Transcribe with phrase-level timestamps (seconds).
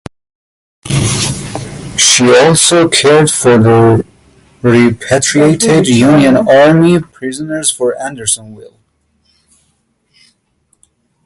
[1.95, 4.03] She also cared for the
[4.63, 8.79] repatriated Union Army prisoners from Andersonville.